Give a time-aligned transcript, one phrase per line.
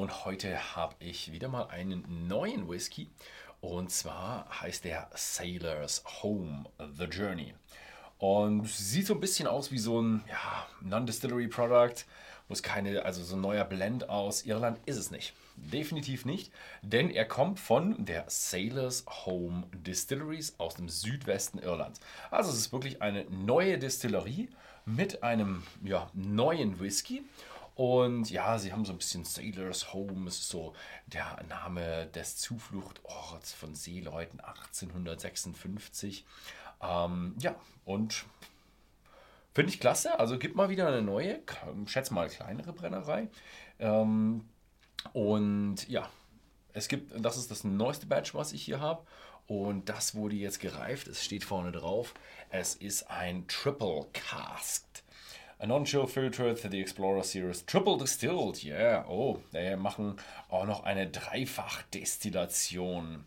[0.00, 3.10] und heute habe ich wieder mal einen neuen Whisky
[3.60, 6.64] und zwar heißt der Sailor's Home
[6.96, 7.52] The Journey
[8.16, 12.06] und sieht so ein bisschen aus wie so ein ja, Non-Distillery Product,
[12.48, 15.34] es keine, also so ein neuer Blend aus Irland ist es nicht.
[15.56, 22.00] Definitiv nicht, denn er kommt von der Sailor's Home Distilleries aus dem Südwesten Irlands.
[22.30, 24.48] Also es ist wirklich eine neue Distillerie
[24.86, 27.22] mit einem ja, neuen Whisky.
[27.74, 30.74] Und ja, sie haben so ein bisschen Sailor's Home, es ist so
[31.06, 36.26] der Name des Zufluchtorts von Seeleuten 1856.
[36.82, 38.24] Ähm, ja, und
[39.54, 40.18] finde ich klasse.
[40.18, 41.40] Also gibt mal wieder eine neue,
[41.86, 43.28] schätze mal kleinere Brennerei.
[43.78, 44.48] Ähm,
[45.12, 46.08] und ja,
[46.72, 49.04] es gibt, das ist das neueste Batch, was ich hier habe.
[49.46, 51.08] Und das wurde jetzt gereift.
[51.08, 52.14] Es steht vorne drauf.
[52.50, 55.02] Es ist ein Triple Casked.
[55.66, 57.66] Non-chill filter to the Explorer Series.
[57.66, 59.04] Triple distilled, yeah.
[59.08, 60.16] Oh, wir machen
[60.48, 63.26] auch noch eine Dreifach-Destillation.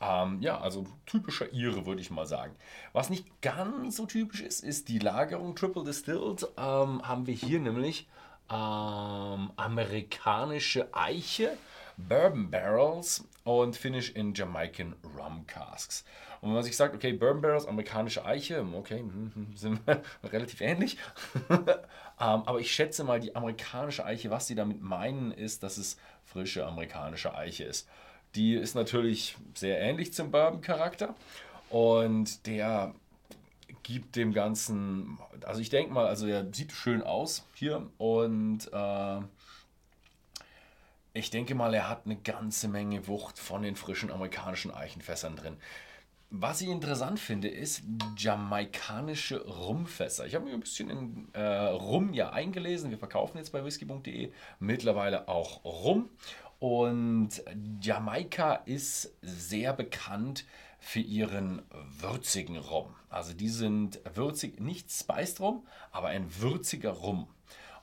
[0.00, 2.56] Ähm, ja, also typischer Ire, würde ich mal sagen.
[2.92, 6.48] Was nicht ganz so typisch ist, ist die Lagerung Triple Distilled.
[6.56, 8.08] Ähm, haben wir hier nämlich
[8.50, 11.58] ähm, amerikanische Eiche,
[11.96, 16.04] Bourbon Barrels und Finish in Jamaican Rum Casks.
[16.40, 19.80] Und wenn man sich sagt, okay, Bourbon Barrels, amerikanische Eiche, okay, hm, hm, sind
[20.24, 20.98] relativ ähnlich.
[21.50, 21.66] ähm,
[22.18, 26.66] aber ich schätze mal, die amerikanische Eiche, was sie damit meinen, ist, dass es frische
[26.66, 27.88] amerikanische Eiche ist.
[28.34, 31.14] Die ist natürlich sehr ähnlich zum Bourbon-Charakter
[31.70, 32.94] und der
[33.82, 39.20] gibt dem Ganzen, also ich denke mal, also er sieht schön aus hier und äh,
[41.16, 45.56] ich denke mal, er hat eine ganze Menge Wucht von den frischen amerikanischen Eichenfässern drin.
[46.28, 47.82] Was ich interessant finde, ist
[48.18, 50.26] jamaikanische Rumfässer.
[50.26, 52.90] Ich habe mir ein bisschen in äh, Rum ja eingelesen.
[52.90, 56.10] Wir verkaufen jetzt bei whisky.de mittlerweile auch Rum.
[56.58, 57.42] Und
[57.80, 60.44] Jamaika ist sehr bekannt
[60.80, 61.62] für ihren
[61.98, 62.94] würzigen Rum.
[63.08, 67.28] Also die sind würzig, nicht spiced Rum, aber ein würziger Rum.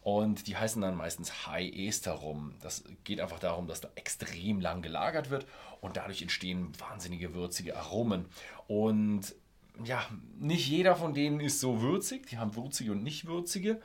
[0.04, 2.54] Und die heißen dann meistens High Ester Rum.
[2.62, 5.46] Das geht einfach darum, dass da extrem lang gelagert wird
[5.80, 8.26] und dadurch entstehen wahnsinnige würzige Aromen.
[8.68, 9.34] Und
[9.84, 10.06] ja,
[10.40, 12.28] nicht jeder von denen ist so würzig.
[12.28, 13.82] Die haben würzige und nicht würzige.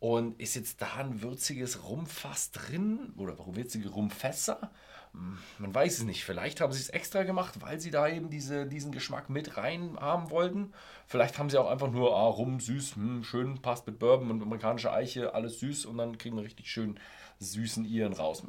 [0.00, 4.70] Und ist jetzt da ein würziges Rumfass drin oder würzige Rumfässer?
[5.12, 6.24] Hm, man weiß es nicht.
[6.24, 9.96] Vielleicht haben sie es extra gemacht, weil sie da eben diese, diesen Geschmack mit rein
[10.00, 10.72] haben wollten.
[11.06, 14.42] Vielleicht haben sie auch einfach nur, ah, rum, süß, hm, schön, passt mit Bourbon und
[14.42, 16.98] amerikanische Eiche, alles süß und dann kriegen wir richtig schön
[17.40, 18.42] süßen Iren raus.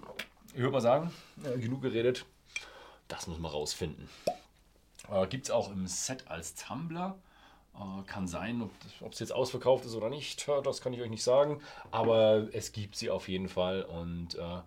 [0.54, 1.12] Ich würde mal sagen,
[1.60, 2.26] genug geredet.
[3.08, 4.10] Das muss man rausfinden.
[5.12, 7.18] Äh, Gibt es auch im Set als Tumblr.
[7.76, 8.70] Äh, kann sein,
[9.02, 11.62] ob es jetzt ausverkauft ist oder nicht, das kann ich euch nicht sagen.
[11.92, 14.62] Aber es gibt sie auf jeden Fall und äh,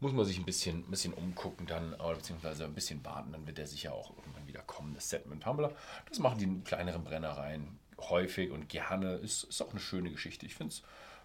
[0.00, 3.58] muss man sich ein bisschen, ein bisschen umgucken dann, beziehungsweise ein bisschen warten, dann wird
[3.58, 5.74] der sicher auch irgendwann wieder kommen, das Set mit Tumblr.
[6.08, 9.14] Das machen die kleineren Brennereien häufig und gerne.
[9.14, 10.46] Ist, ist auch eine schöne Geschichte.
[10.46, 10.74] Ich finde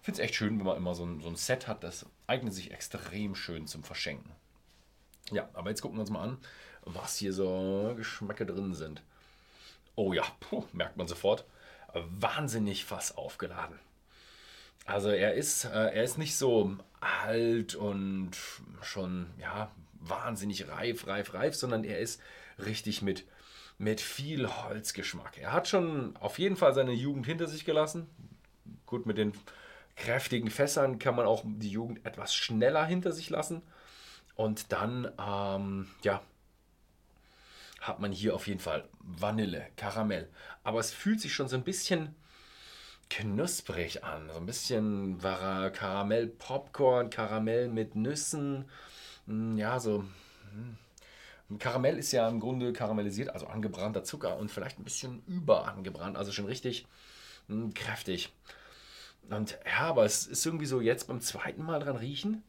[0.06, 2.72] es echt schön, wenn man immer so ein, so ein Set hat, das eignet sich
[2.72, 4.32] extrem schön zum Verschenken.
[5.32, 6.38] Ja, aber jetzt gucken wir uns mal an,
[6.82, 9.04] was hier so Geschmäcke drin sind.
[9.96, 11.46] Oh ja, puh, merkt man sofort.
[11.94, 13.80] Wahnsinnig Fass aufgeladen.
[14.86, 18.32] Also er ist, äh, er ist nicht so alt und
[18.82, 22.22] schon ja, wahnsinnig reif, reif, reif, sondern er ist
[22.64, 23.26] richtig mit,
[23.78, 25.38] mit viel Holzgeschmack.
[25.38, 28.08] Er hat schon auf jeden Fall seine Jugend hinter sich gelassen.
[28.86, 29.34] Gut, mit den
[29.96, 33.62] kräftigen Fässern kann man auch die Jugend etwas schneller hinter sich lassen.
[34.36, 36.22] Und dann, ähm, ja,
[37.80, 40.30] hat man hier auf jeden Fall Vanille, Karamell.
[40.64, 42.16] Aber es fühlt sich schon so ein bisschen
[43.14, 44.30] knusprig an.
[44.32, 48.66] So ein bisschen Karamell, Popcorn, Karamell mit Nüssen.
[49.28, 50.04] Hm, ja, so.
[50.52, 50.78] Hm.
[51.60, 56.32] Karamell ist ja im Grunde karamellisiert, also angebrannter Zucker und vielleicht ein bisschen überangebrannt, also
[56.32, 56.88] schon richtig
[57.48, 58.34] hm, kräftig.
[59.30, 62.44] Und ja, aber es ist irgendwie so jetzt beim zweiten Mal dran riechen,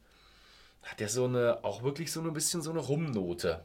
[0.81, 3.63] hat der so eine, auch wirklich so ein bisschen so eine Rumnote.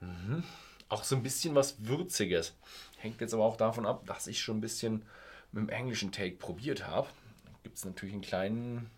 [0.00, 0.44] Mhm.
[0.90, 2.54] Auch so ein bisschen was Würziges.
[2.98, 5.06] Hängt jetzt aber auch davon ab, dass ich schon ein bisschen
[5.52, 7.08] mit dem englischen Take probiert habe.
[7.62, 8.90] Gibt es natürlich einen kleinen,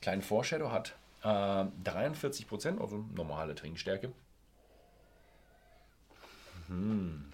[0.00, 4.12] kleinen Foreshadow, hat äh, 43%, also normale Trinkstärke.
[6.68, 7.32] Mhm.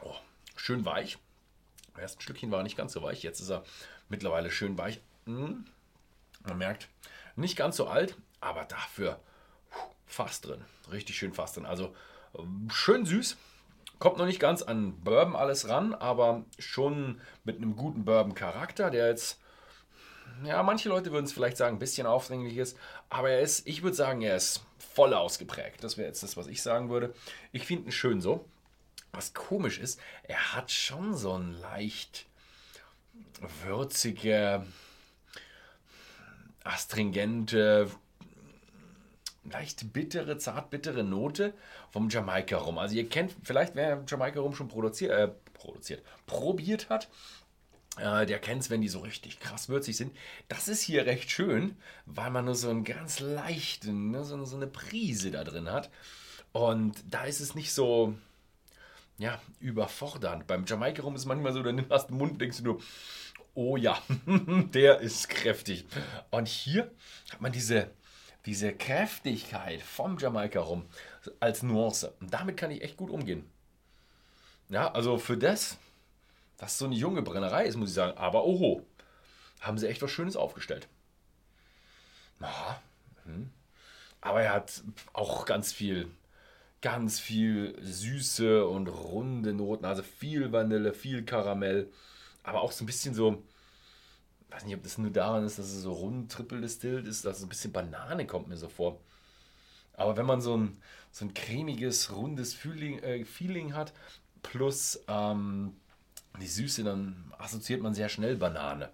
[0.00, 0.14] Oh,
[0.56, 1.18] schön weich.
[1.94, 3.64] Im ersten Stückchen war nicht ganz so weich, jetzt ist er
[4.08, 5.00] mittlerweile schön weich.
[5.26, 5.66] Mhm.
[6.46, 6.88] Man merkt,
[7.36, 9.20] nicht ganz so alt, aber dafür
[10.06, 10.64] fast drin.
[10.90, 11.66] Richtig schön fast drin.
[11.66, 11.94] Also
[12.36, 13.36] ähm, schön süß,
[13.98, 19.08] Kommt noch nicht ganz an Bourbon alles ran, aber schon mit einem guten Bourbon-Charakter, der
[19.08, 19.40] jetzt,
[20.44, 22.76] ja, manche Leute würden es vielleicht sagen, ein bisschen aufdringlich ist,
[23.08, 25.82] aber er ist, ich würde sagen, er ist voll ausgeprägt.
[25.84, 27.14] Das wäre jetzt das, was ich sagen würde.
[27.52, 28.44] Ich finde ihn schön so.
[29.12, 32.26] Was komisch ist, er hat schon so ein leicht
[33.64, 34.66] würzige,
[36.64, 37.88] astringente,
[39.50, 41.54] leicht bittere, zart bittere Note
[41.90, 42.78] vom Jamaika Rum.
[42.78, 47.08] Also ihr kennt vielleicht, wer Jamaika Rum schon produziert, äh, produziert, probiert hat,
[47.98, 50.16] äh, der kennt es, wenn die so richtig krass würzig sind.
[50.48, 51.76] Das ist hier recht schön,
[52.06, 55.90] weil man nur so einen ganz leichten, ne, so, so eine Prise da drin hat.
[56.52, 58.14] Und da ist es nicht so,
[59.18, 60.46] ja, überfordernd.
[60.46, 62.80] Beim Jamaika Rum ist es manchmal so, du den Mund und denkst du nur,
[63.54, 64.00] oh ja,
[64.74, 65.86] der ist kräftig.
[66.30, 66.90] Und hier
[67.30, 67.90] hat man diese,
[68.46, 70.86] diese Kräftigkeit vom Jamaika rum
[71.40, 72.12] als Nuance.
[72.20, 73.48] Und damit kann ich echt gut umgehen.
[74.68, 75.78] Ja, also für das,
[76.56, 78.84] dass so eine junge Brennerei ist, muss ich sagen, aber oho,
[79.60, 80.88] haben sie echt was Schönes aufgestellt.
[82.40, 82.80] Aha.
[83.24, 83.50] Hm.
[84.20, 84.82] Aber er hat
[85.12, 86.10] auch ganz viel,
[86.80, 91.90] ganz viel süße und runde Noten, also viel Vanille, viel Karamell,
[92.42, 93.42] aber auch so ein bisschen so,
[94.54, 97.24] ich weiß nicht, ob das nur daran ist, dass es so rund triple distilled ist,
[97.24, 99.00] dass so ein bisschen Banane kommt mir so vor.
[99.96, 100.80] Aber wenn man so ein,
[101.10, 103.92] so ein cremiges, rundes Feeling, äh, Feeling hat,
[104.42, 105.74] plus ähm,
[106.40, 108.90] die Süße, dann assoziiert man sehr schnell Banane.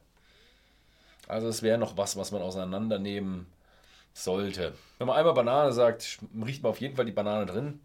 [1.28, 3.46] Also es wäre noch was, was man auseinandernehmen
[4.14, 4.74] sollte.
[4.96, 7.80] Wenn man einmal Banane sagt, riecht man auf jeden Fall die Banane drin.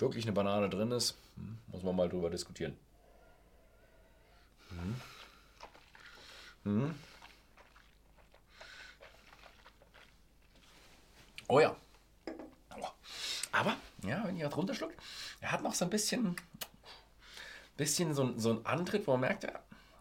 [0.00, 2.76] Wirklich eine Banane drin ist, hm, muss man mal drüber diskutieren.
[6.64, 6.72] Mhm.
[6.72, 6.94] Mhm.
[11.50, 11.76] Oh ja.
[13.52, 14.96] Aber, ja, wenn ihr was runterschluckt,
[15.40, 16.36] er hat noch so ein bisschen,
[17.76, 19.52] bisschen so, so einen Antritt, wo man merkt, ja,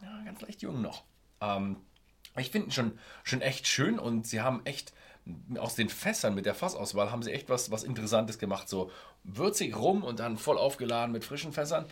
[0.04, 1.04] ja ganz leicht jung noch.
[1.42, 1.78] Ähm,
[2.38, 4.94] ich finde ihn schon, schon echt schön und sie haben echt
[5.58, 8.70] aus den Fässern mit der Fassauswahl haben sie echt was, was Interessantes gemacht.
[8.70, 8.92] So
[9.24, 11.86] würzig rum und dann voll aufgeladen mit frischen Fässern.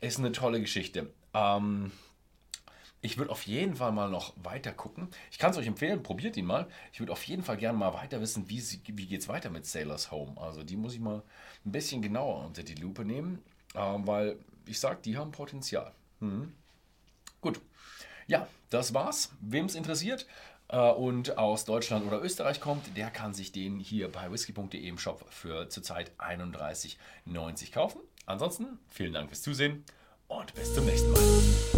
[0.00, 1.12] Ist eine tolle Geschichte.
[1.32, 1.92] Ähm,
[3.02, 5.08] ich würde auf jeden Fall mal noch weiter gucken.
[5.30, 6.66] Ich kann es euch empfehlen, probiert ihn mal.
[6.92, 9.66] Ich würde auf jeden Fall gerne mal weiter wissen, wie, wie geht es weiter mit
[9.66, 10.40] Sailor's Home.
[10.40, 11.22] Also die muss ich mal
[11.64, 13.42] ein bisschen genauer unter die Lupe nehmen,
[13.74, 15.92] äh, weil ich sage, die haben Potenzial.
[16.20, 16.52] Mhm.
[17.40, 17.60] Gut.
[18.26, 19.32] Ja, das war's.
[19.40, 20.26] Wem es interessiert
[20.68, 24.98] äh, und aus Deutschland oder Österreich kommt, der kann sich den hier bei whisky.de im
[24.98, 28.00] Shop für zurzeit 31,90 kaufen.
[28.24, 29.84] Ansonsten vielen Dank fürs Zusehen
[30.26, 31.75] und bis zum nächsten Mal.